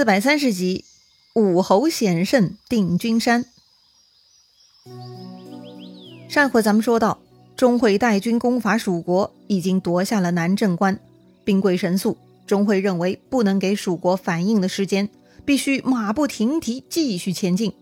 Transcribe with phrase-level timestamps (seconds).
[0.00, 0.86] 四百三十集，
[1.34, 3.44] 武侯险胜定军山。
[6.26, 7.20] 上回咱们说到，
[7.54, 10.98] 钟会带军攻伐蜀国，已经夺下了南郑关，
[11.44, 12.16] 兵贵神速。
[12.46, 15.10] 钟会认为不能给蜀国反应的时间，
[15.44, 17.74] 必须马不停蹄继续前进。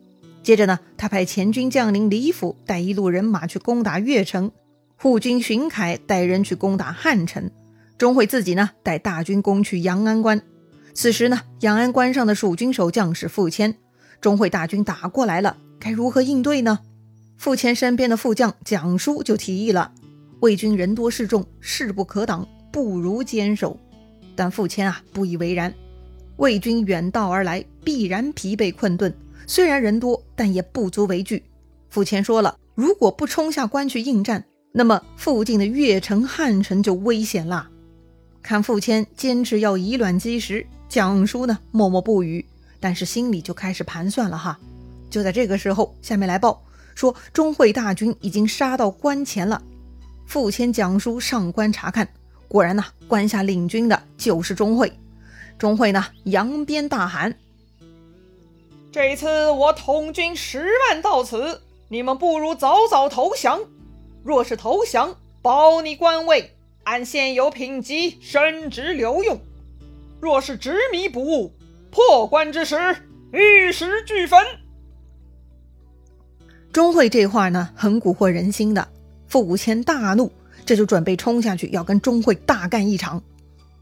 [0.43, 4.51] 接着呢，他派前军将领李府带一路人马去攻打越城，
[4.97, 7.49] 护军荀凯带人去攻打汉城，
[7.97, 10.43] 钟会自己呢带大军攻取阳安关。
[10.95, 13.77] 此时呢，阳安关上的蜀军守将是傅谦，
[14.21, 16.81] 钟会大军打过来了，该如何应对呢？
[17.37, 19.93] 傅谦身边的副将蒋叔就提议了：
[20.41, 23.79] 魏军人多势众，势不可挡，不如坚守。
[24.35, 25.73] 但傅谦啊不以为然，
[26.37, 29.15] 魏军远道而来，必然疲惫困顿，
[29.47, 31.45] 虽然人多，但也不足为惧。
[31.91, 37.69] 傅谦说了，如果不冲下关去应战，那么附近的越城、汉城就危险了。
[38.43, 40.67] 看傅谦坚持要以卵击石。
[40.89, 42.47] 蒋叔呢，默默不语，
[42.81, 44.59] 但是心里就开始盘算了哈。
[45.11, 46.63] 就在这个时候，下面来报
[46.95, 49.63] 说，钟会大军已经杀到关前了。
[50.27, 52.09] 傅谦、蒋叔上关查看，
[52.49, 54.93] 果然呢，关下领军的就是钟会。
[55.59, 57.37] 钟会呢，扬鞭大喊
[58.93, 63.61] ：“这次我统军十万到此，你们不如早早投降。
[64.23, 69.41] 若是投降，保你官位，按现有品级升职留用。”
[70.21, 71.53] 若是执迷不悟，
[71.91, 72.77] 破关之时，
[73.33, 74.45] 玉石俱焚。
[76.73, 78.89] 钟会这话呢，很蛊惑人心的。
[79.27, 80.33] 傅谦大怒，
[80.65, 83.23] 这就准备冲下去，要跟钟会大干一场。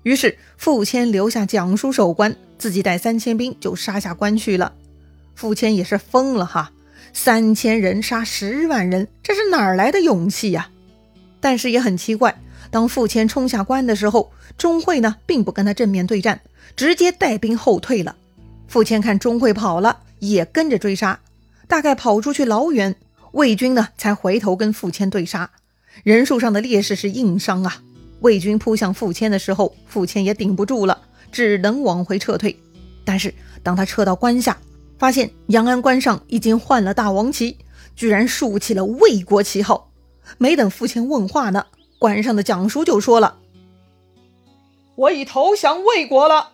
[0.02, 4.74] 于是傅谦留下蒋叔守关，自己带三千兵就杀下关去了。
[5.34, 6.72] 傅谦也是疯了哈，
[7.12, 10.70] 三千人杀十万人，这是哪来的勇气呀？
[11.40, 12.40] 但是也很奇怪。
[12.70, 16.40] 当傅谦冲下关的时候，钟会呢并不跟他正面对战，
[16.76, 18.16] 直接带兵后退了。
[18.68, 21.20] 傅谦看钟会跑了，也跟着追杀。
[21.68, 22.96] 大概跑出去老远，
[23.32, 25.50] 魏军呢才回头跟傅谦对杀。
[26.02, 27.82] 人数上的劣势是硬伤啊！
[28.20, 31.00] 魏军扑向傅谦的时候，傅谦也顶不住了，
[31.32, 32.56] 只能往回撤退。
[33.04, 34.58] 但是当他撤到关下，
[34.98, 37.56] 发现阳安关上已经换了大王旗，
[37.94, 39.90] 居然竖起了魏国旗号。
[40.38, 41.64] 没等傅谦问话呢。
[41.98, 43.38] 关上的蒋叔就说了
[44.96, 46.52] ：“我已投降魏国了。”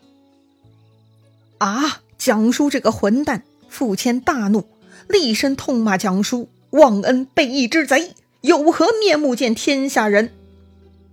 [1.59, 2.01] 啊！
[2.19, 3.43] 蒋叔这个混蛋！
[3.69, 4.65] 傅谦大怒，
[5.09, 10.33] 厉声痛骂蒋叔忘恩背义之贼，有何面目见天下人？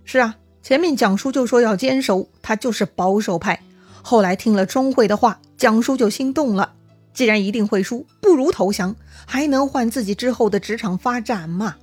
[0.04, 3.62] 是啊，前面蒋叔就说要坚守，他就是保守派。
[4.02, 6.74] 后来听了钟会的话，蒋叔就心动了。
[7.12, 8.94] 既然一定会输，不如投降，
[9.26, 11.76] 还能换自己之后的职场发展嘛。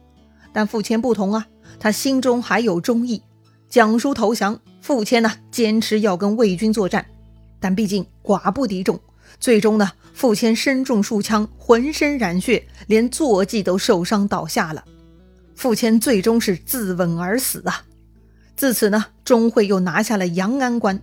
[0.54, 1.48] 但傅谦不同啊。
[1.80, 3.22] 他心中还有忠义，
[3.70, 7.06] 蒋叔投降，傅谦呢坚持要跟魏军作战，
[7.60, 9.00] 但毕竟寡不敌众，
[9.40, 14.84] 最终呢，傅谦身中数枪，浑身染血，连坐骑都受伤倒下了。
[15.56, 17.84] 傅谦最终是自刎而死啊！
[18.56, 21.00] 自此呢，钟会又拿下了阳安关。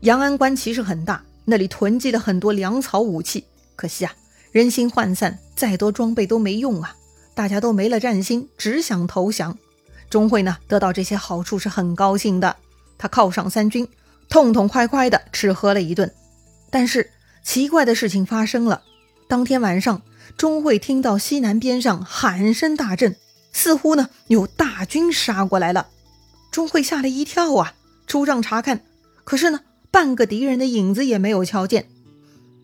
[0.00, 3.44] 阳安关其实很大，那里囤积了很多粮草武器，
[3.76, 4.12] 可惜啊，
[4.52, 6.94] 人心涣散，再多装备都没用啊，
[7.34, 9.56] 大家都没了战心，只想投降。
[10.10, 12.56] 钟会呢，得到这些好处是很高兴的。
[12.96, 13.86] 他犒赏三军，
[14.28, 16.12] 痛痛快快的吃喝了一顿。
[16.70, 17.10] 但是
[17.44, 18.82] 奇怪的事情发生了。
[19.28, 20.02] 当天晚上，
[20.36, 23.16] 钟会听到西南边上喊声大震，
[23.52, 25.88] 似乎呢有大军杀过来了。
[26.50, 27.74] 钟会吓了一跳啊，
[28.06, 28.80] 出帐查看，
[29.24, 31.86] 可是呢半个敌人的影子也没有瞧见。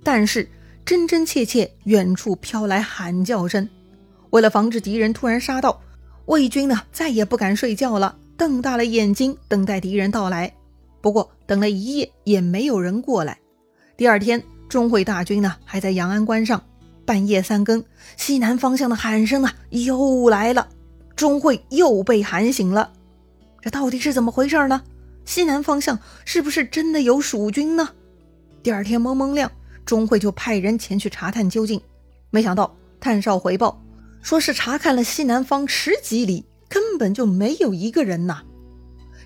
[0.02, 0.48] 但是
[0.86, 3.68] 真真切切，远处飘来喊叫声。
[4.30, 5.80] 为了防止敌人突然杀到。
[6.26, 10.52] 魏军呢，再也不敢睡觉了，瞪大了眼睛等待敌人到来。
[11.00, 13.38] 不过等了一夜也没有人过来。
[13.96, 16.62] 第二天，钟会大军呢还在阳安关上。
[17.06, 17.84] 半夜三更，
[18.16, 20.66] 西南方向的喊声啊又来了，
[21.14, 22.90] 钟会又被喊醒了。
[23.60, 24.82] 这到底是怎么回事呢？
[25.26, 27.90] 西南方向是不是真的有蜀军呢？
[28.62, 29.52] 第二天蒙蒙亮，
[29.84, 31.78] 钟会就派人前去查探究竟。
[32.30, 33.83] 没想到探哨回报。
[34.24, 38.42] 说是查看了西南方十几里，根本就没有一个人呐，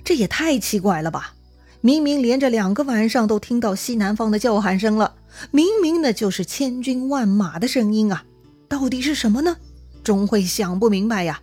[0.02, 1.34] 这也太奇怪了吧！
[1.80, 5.14] 明明连着两个晚上都听到西南方的叫喊声了，
[5.52, 8.24] 明明那就是千军万马的声音啊！
[8.68, 9.56] 到底是什么呢？
[10.02, 11.40] 钟会想不明白呀。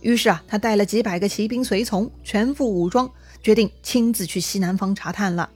[0.00, 3.10] 于是啊，他带了几百个骑兵随从，全副武装，
[3.42, 5.50] 决定亲自去西南方查探了。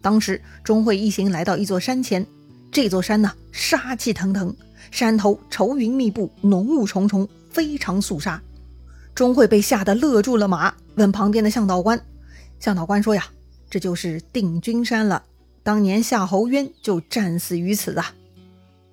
[0.00, 2.26] 当时钟会一行来到一座山前，
[2.72, 4.52] 这座山呢，杀气腾腾。
[4.90, 8.42] 山头愁云密布，浓雾重重，非常肃杀。
[9.14, 12.04] 钟会被吓得勒住了马，问旁边的向导官
[12.58, 13.26] ：“向导官说呀，
[13.70, 15.22] 这就是定军山了。
[15.62, 18.14] 当年夏侯渊就战死于此啊！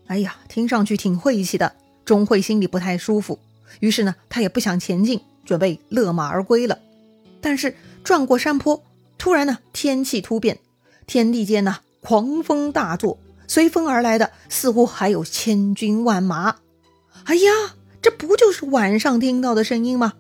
[0.07, 1.74] 哎呀，听上去挺晦气的。
[2.06, 3.38] 钟会心里不太舒服，
[3.80, 6.80] 于是呢，他也不想前进，准备勒马而归了。
[7.39, 8.83] 但是转过山坡，
[9.18, 10.59] 突然呢，天气突变，
[11.06, 16.57] 天地间呢，狂风大作，随风而来的似乎还有千军万马。
[17.23, 17.51] 哎呀，
[17.99, 20.13] 这不就是晚上听到的声音吗？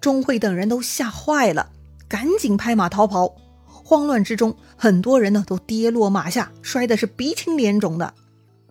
[0.00, 1.70] 钟会等人都吓坏了，
[2.08, 3.36] 赶紧拍马逃跑。
[3.64, 8.14] 慌乱之中，很多人呢都跌落马下，摔的是鼻青脸肿的。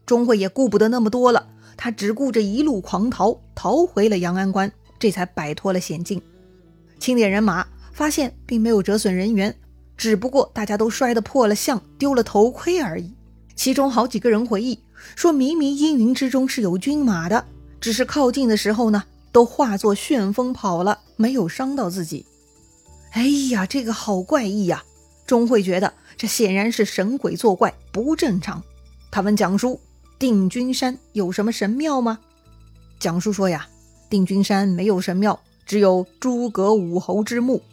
[0.05, 1.47] 钟会也顾不得那么多了。
[1.77, 4.69] 他只顾着一路狂逃，逃回了阳安关，
[4.99, 6.21] 这才摆脱了险境。
[6.99, 9.55] 清点人马，发现并没有折损人员，
[9.95, 13.13] 只不过大家都摔得破了相，丢了头盔而已。
[13.55, 14.79] 其中好几个人回忆
[15.15, 17.45] 说，明明阴云之中是有军马的，
[17.79, 22.25] 只是靠近的时候呢，都化作旋风跑了，没有伤到自己。
[23.11, 24.83] 哎呀，这个好怪异呀！
[25.27, 28.63] 钟会觉得这显然是神鬼作怪，不正常。
[29.09, 29.79] 他问蒋叔。
[30.19, 32.19] 定军山有什么神庙吗？
[32.99, 33.67] 蒋叔说呀，
[34.07, 37.63] 定军山没有神庙，只有诸葛武侯之墓。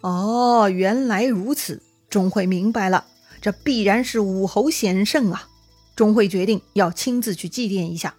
[0.00, 1.80] 哦，原来如此，
[2.10, 3.06] 钟会明白了，
[3.46, 5.46] 这必然是武侯显圣啊！
[5.94, 8.12] 钟会决定要亲自去祭奠一下。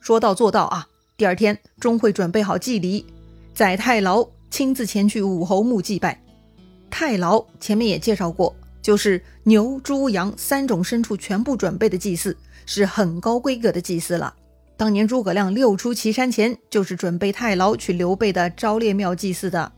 [0.00, 0.88] 说到做到啊！
[1.16, 3.06] 第二天，钟会准备好祭礼，
[3.54, 6.20] 在太牢亲自前去武侯墓祭拜。
[6.90, 12.36] 太牢前面也介绍过，就是牛、猪、羊三种牲畜全部准备的祭祀。
[12.66, 14.34] 是很高规格的祭祀了。
[14.76, 19.70] 当年诸葛亮六出祁山前，就是准备太牢去刘备的昭烈庙祭祀的。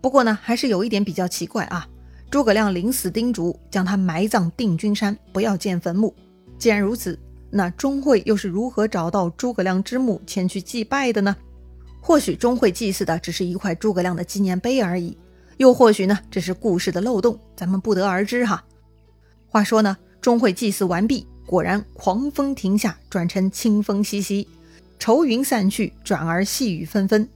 [0.00, 1.86] 不过呢，还是有一点比较奇怪啊。
[2.34, 6.12] 诸葛亮临死叮嘱将他埋葬定军山，不要建坟墓。
[6.58, 7.16] 既然如此，
[7.48, 11.36] 那钟会又是如何找到诸葛亮之墓前去祭拜的呢？
[12.00, 15.16] 或许钟会祭祀的只是一块诸葛亮的纪念碑而已，
[15.58, 18.64] 又或许呢，这是故事的漏洞，咱们不得而知哈。
[19.46, 21.24] 话说呢，钟会祭祀完毕。
[21.46, 24.48] 果然，狂风停下，转成清风习习，
[24.98, 27.28] 愁云散去，转而细雨纷纷。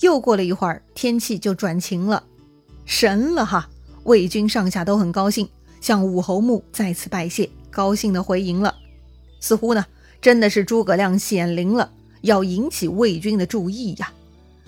[0.00, 2.24] 又过了一会儿，天气就转晴了，
[2.86, 3.68] 神了哈！
[4.06, 5.48] 魏军上下都很高兴，
[5.80, 8.74] 向武侯墓再次拜谢，高兴的回营了。
[9.40, 9.84] 似乎呢，
[10.20, 11.90] 真的是诸葛亮显灵了，
[12.22, 14.12] 要引起魏军的注意呀。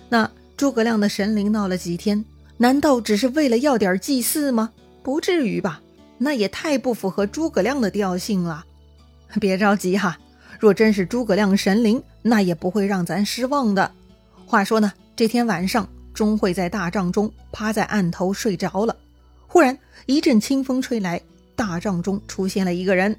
[0.08, 2.24] 那诸葛亮的神灵闹了几天，
[2.56, 4.72] 难道只是为了要点祭祀吗？
[5.04, 5.80] 不至于吧？
[6.18, 8.64] 那也太不符合诸葛亮的调性了。
[9.40, 10.18] 别着急哈，
[10.58, 13.92] 若真是诸葛亮神灵，那也不会让咱失望的。
[14.44, 18.96] 话说呢，这天晚上，钟会在大帐中趴在案头睡着了。
[19.48, 21.20] 忽然一阵清风吹来，
[21.56, 23.18] 大帐中出现了一个人。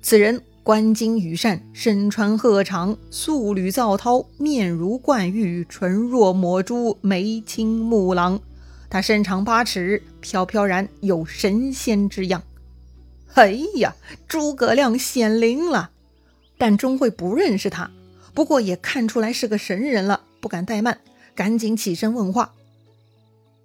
[0.00, 8.40] 此人冠巾羽扇，身穿鹤氅，素履皂绦，面如冠玉，唇若抹珠，眉清目朗。
[8.88, 12.42] 他身长八尺，飘飘然有神仙之样。
[13.34, 13.94] 哎呀，
[14.26, 15.90] 诸葛亮显灵了，
[16.56, 17.90] 但钟会不认识他。
[18.32, 21.00] 不过也看出来是个神人了，不敢怠慢，
[21.34, 22.54] 赶紧起身问话：“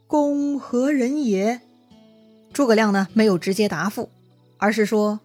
[0.08, 1.62] 公何人也？”
[2.54, 4.10] 诸葛亮呢，没有直接答复，
[4.58, 5.20] 而是说：“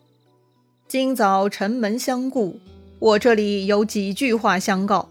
[0.86, 2.60] 今早城门相顾，
[2.98, 5.08] 我这里有几句话相告。”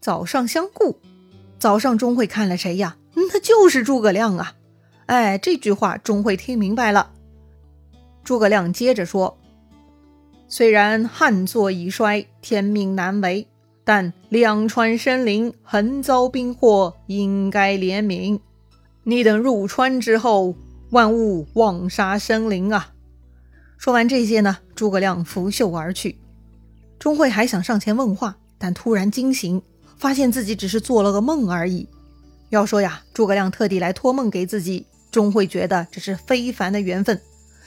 [0.00, 0.98] 早上相顾，
[1.58, 2.96] 早上钟会看了谁呀？
[3.14, 4.54] 那就是诸葛亮啊！
[5.06, 7.10] 哎，这句话钟会听明白了。
[8.24, 9.38] 诸葛亮接着说
[10.48, 13.46] ：“虽然汉作已衰，天命难违，
[13.84, 18.40] 但两川生灵横遭兵祸，应该怜悯。
[19.04, 20.54] 你等入川之后，
[20.94, 22.92] 万物妄杀生灵啊！”
[23.76, 26.16] 说完这些呢，诸葛亮拂袖而去。
[27.00, 29.60] 钟会还想上前问话，但突然惊醒，
[29.98, 31.88] 发现自己只是做了个梦而已。
[32.50, 37.20] 要说呀，诸葛亮特地来托梦给自己，钟会觉得这是非凡的缘分。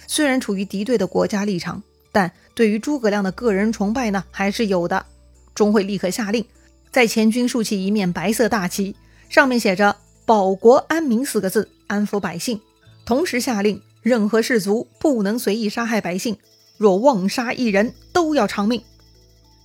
[0.07, 5.05] 虽然处于敌对的国家立场，但对于诸葛亮的个人崇拜呢，还是有的。
[5.53, 6.45] 钟会立刻下令，
[6.91, 8.95] 在前军竖起一面白色大旗，
[9.27, 12.61] 上面写着“保国安民”四个字，安抚百姓。
[13.07, 16.35] 同时下令，任何士卒不能随意杀害百姓，
[16.75, 18.83] 若妄杀一人，都要偿命。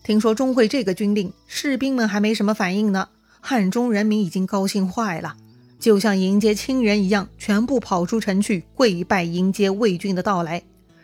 [0.04, 3.08] 听说钟会这个军令，士兵们还没什么反应呢，
[3.40, 5.34] 汉中人民已经高兴坏了。
[5.80, 10.62] 就像迎接亲人一样，全部跑出城去跪拜迎接魏军的到来。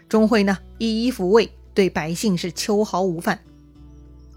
[0.09, 3.41] 钟会呢，一一抚慰，对百姓是秋毫无犯。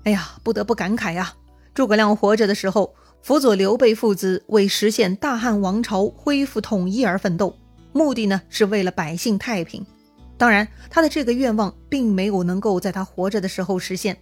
[0.06, 1.36] 哎呀，不得不感慨呀！
[1.76, 7.56] 诸葛亮活着的时候，辅佐刘备父子为实现大汉王朝恢复统一而奋斗，
[7.94, 9.86] 目的呢是为了百姓太平。
[10.38, 14.18] 当然，他的这个愿望并没有能够在他活着的时候实现。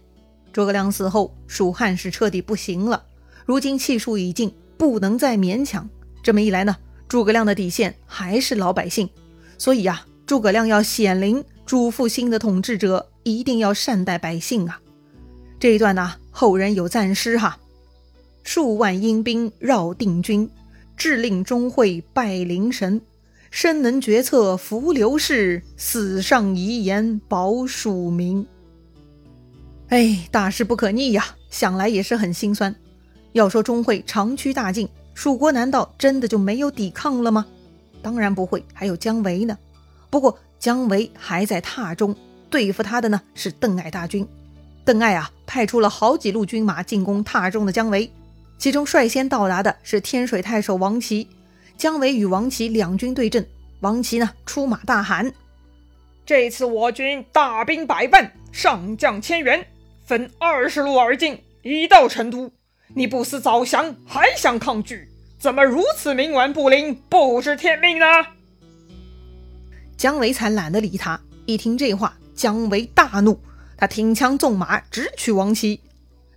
[0.52, 3.04] 诸葛亮死后，蜀汉是彻底不行了。
[3.46, 5.88] 如今气数已尽，不能再勉强。
[6.22, 6.76] 这么一来呢，
[7.08, 9.08] 诸葛亮的底线还是老百姓，
[9.56, 14.80] 所以呀，诸葛亮要显灵，嘱咐新的统治者一定要善待百姓啊。
[15.58, 17.58] 这一段呢，后人有赞诗哈：
[18.42, 20.50] 数万阴兵绕定军，
[20.96, 23.00] 致令钟会拜灵神，
[23.50, 28.46] 身能决策扶刘氏，死上遗言保蜀民。
[29.88, 32.74] 哎，大事不可逆呀，想来也是很心酸。
[33.32, 37.44] 要说钟会长驱大进，蜀国难道真的就没有抵抗了吗？
[38.00, 39.58] 当然不会，还有姜维呢。
[40.08, 42.14] 不过姜维还在榻中，
[42.48, 44.26] 对付他的呢是邓艾大军。
[44.84, 48.10] 邓艾啊，派出了好几路军马进攻榻中的姜维，
[48.58, 51.26] 其中率先到达的是天水太守王齐。
[51.80, 53.48] 姜维与王琦两军对阵，
[53.80, 55.32] 王琦呢出马大喊
[56.26, 59.66] ：“这次我军大兵百万，上将千员，
[60.04, 62.52] 分二十路而进，已到成都。
[62.94, 65.08] 你不思早降，还想抗拒？”
[65.40, 68.04] 怎么如此冥顽不灵，不知天命呢？
[69.96, 71.18] 姜维才懒得理他。
[71.46, 73.40] 一听这话，姜维大怒，
[73.78, 75.80] 他挺枪纵马，直取王琦。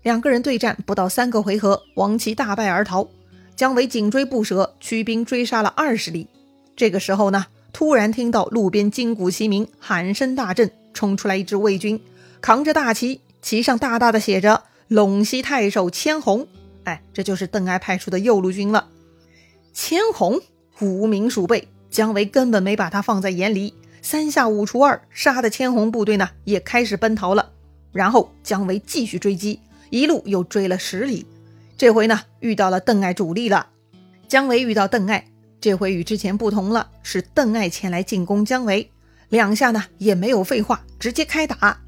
[0.04, 3.06] 两个人对战不到三个回合，王琦大败而逃。
[3.55, 6.27] 姜维紧追不舍，驱兵追杀了二十里。
[6.75, 12.01] 这个时候呢，突然听到路边金鼓齐鸣，喊声大震，冲出来一支魏军，
[12.41, 16.48] 扛着大旗，旗上大大的写着“陇西太守千红”。
[16.86, 18.89] 哎，这就是邓艾派出的右路军了。
[19.72, 20.41] 千红
[20.79, 27.51] 无名鼠辈，姜维根本没把他放在眼里，三下五除二杀的千红部队呢也开始奔逃了。
[27.91, 29.60] 然后姜维继续追击，
[29.91, 31.25] 一路又追了十里。
[31.77, 33.68] 这回呢遇到了邓艾主力了。
[34.27, 35.25] 姜维遇到邓艾，
[35.60, 38.89] 这回与之前不同了，是邓艾前来进攻姜维。
[39.30, 41.80] 两下呢也没有废话，直接开打。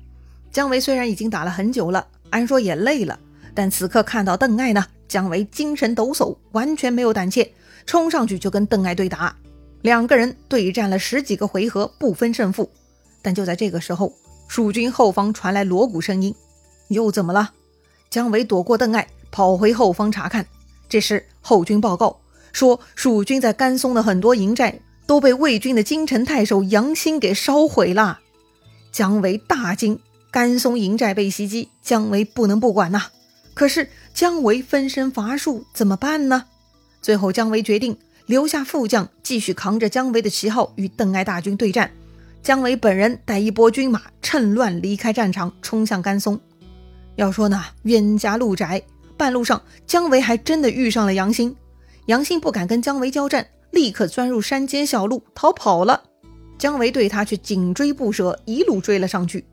[0.51, 3.20] 姜维虽然已经打了很久了，按说也累了，
[3.54, 7.51] 但此刻看到邓艾呢，姜维精神抖擞，完全没有胆怯。
[7.86, 9.36] 冲上去就跟邓艾对打，
[9.84, 12.70] 两个人对战了十几个回合，不分胜负。
[13.22, 14.12] 但就在这个时候，
[14.48, 16.34] 蜀军后方传来锣鼓声音，
[16.88, 17.51] 又怎么了？
[18.10, 20.48] 姜维躲过邓艾，跑回后方查看。
[20.88, 22.22] 这时后军报告
[22.54, 28.22] 说，蜀军在甘松的很多营寨都被魏军的京城太守杨兴给烧毁了。
[28.94, 30.00] 姜维大惊，
[30.32, 33.08] 甘松营寨被袭击，姜维不能不管呐。
[33.54, 36.46] 可是姜维分身乏术，怎么办呢？
[37.01, 41.92] 最后，姜维决定留下副将继续扛着姜维的旗号与邓艾大军对战。
[42.42, 46.39] 姜维本人带一波军马趁乱离开战场，冲向甘松。
[47.18, 48.82] 要说呢，冤家路窄，
[49.17, 51.55] 半路上姜维还真的遇上了杨兴。
[52.07, 56.03] 杨兴不敢跟姜维交战，立刻钻入山间小路逃跑了。
[56.57, 59.45] 姜维对他却紧追不舍，一路追了上去。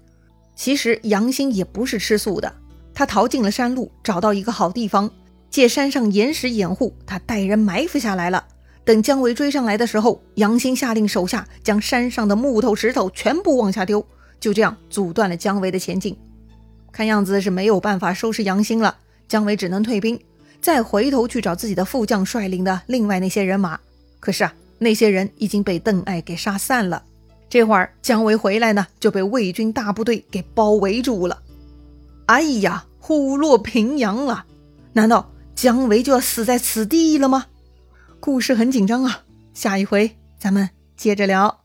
[0.55, 2.55] 其实杨兴也不是吃素的，
[2.95, 5.11] 他逃进了山路，找到一个好地方。
[5.51, 8.45] 借山上岩石掩护，他带人埋伏下来了。
[8.85, 14.07] 等姜维追上来的时候，杨兴下令手下将山上的木头、石头全部往下丢，
[14.41, 16.17] 就这样阻断了姜维的前进。
[16.91, 18.97] 看样子是没有办法收拾杨兴了，
[19.33, 20.21] 姜维只能退兵，
[20.61, 23.81] 再回头去找自己的副将率领的另外那些人马。
[24.21, 27.03] 可是啊，那些人已经被邓艾给杀散了。
[27.49, 31.41] 这会儿姜维回来呢，就被魏军大部队给包围住了。
[32.27, 34.45] 哎呀，虎落平阳了！
[34.93, 35.31] 难道？
[35.55, 37.47] 姜维就要死在此地了吗？
[38.21, 39.23] 故事很紧张啊，
[39.55, 41.62] 下一回咱们接着聊。